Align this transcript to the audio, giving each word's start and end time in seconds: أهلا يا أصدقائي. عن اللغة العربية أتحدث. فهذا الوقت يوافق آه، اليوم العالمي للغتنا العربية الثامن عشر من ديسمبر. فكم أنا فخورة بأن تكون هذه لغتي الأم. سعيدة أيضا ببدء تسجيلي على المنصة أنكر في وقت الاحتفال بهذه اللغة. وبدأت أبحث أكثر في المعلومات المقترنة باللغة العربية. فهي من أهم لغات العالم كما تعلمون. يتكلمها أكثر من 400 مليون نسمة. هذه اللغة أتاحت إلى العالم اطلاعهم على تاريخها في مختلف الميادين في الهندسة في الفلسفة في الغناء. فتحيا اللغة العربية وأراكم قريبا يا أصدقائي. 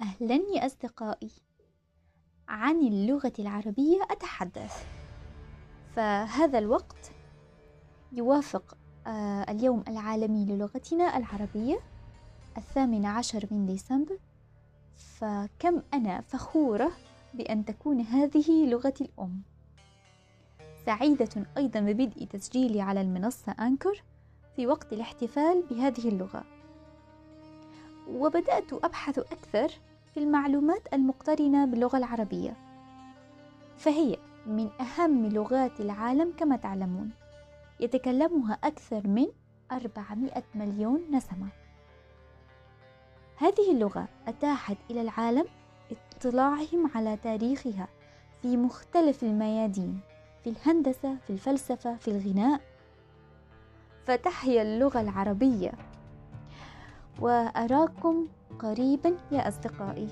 أهلا 0.00 0.34
يا 0.34 0.66
أصدقائي. 0.66 1.30
عن 2.48 2.80
اللغة 2.80 3.32
العربية 3.38 4.02
أتحدث. 4.10 4.86
فهذا 5.96 6.58
الوقت 6.58 7.12
يوافق 8.12 8.76
آه، 9.06 9.42
اليوم 9.50 9.84
العالمي 9.88 10.44
للغتنا 10.46 11.16
العربية 11.16 11.80
الثامن 12.56 13.06
عشر 13.06 13.46
من 13.50 13.66
ديسمبر. 13.66 14.18
فكم 14.96 15.82
أنا 15.94 16.20
فخورة 16.20 16.92
بأن 17.34 17.64
تكون 17.64 18.00
هذه 18.00 18.66
لغتي 18.66 19.04
الأم. 19.04 19.42
سعيدة 20.86 21.46
أيضا 21.56 21.80
ببدء 21.80 22.24
تسجيلي 22.24 22.80
على 22.80 23.00
المنصة 23.00 23.52
أنكر 23.52 24.02
في 24.56 24.66
وقت 24.66 24.92
الاحتفال 24.92 25.62
بهذه 25.70 26.08
اللغة. 26.08 26.44
وبدأت 28.14 28.72
أبحث 28.72 29.18
أكثر 29.18 29.68
في 30.14 30.20
المعلومات 30.20 30.94
المقترنة 30.94 31.64
باللغة 31.64 31.98
العربية. 31.98 32.56
فهي 33.76 34.16
من 34.46 34.70
أهم 34.80 35.26
لغات 35.26 35.80
العالم 35.80 36.32
كما 36.36 36.56
تعلمون. 36.56 37.10
يتكلمها 37.80 38.58
أكثر 38.64 39.08
من 39.08 39.26
400 39.72 40.42
مليون 40.54 41.04
نسمة. 41.10 41.48
هذه 43.36 43.70
اللغة 43.70 44.08
أتاحت 44.28 44.76
إلى 44.90 45.00
العالم 45.00 45.44
اطلاعهم 46.16 46.90
على 46.94 47.16
تاريخها 47.16 47.88
في 48.42 48.56
مختلف 48.56 49.22
الميادين 49.22 50.00
في 50.44 50.50
الهندسة 50.50 51.16
في 51.26 51.30
الفلسفة 51.30 51.96
في 51.96 52.08
الغناء. 52.08 52.60
فتحيا 54.06 54.62
اللغة 54.62 55.00
العربية 55.00 55.72
وأراكم 57.20 58.26
قريبا 58.58 59.16
يا 59.32 59.48
أصدقائي. 59.48 60.08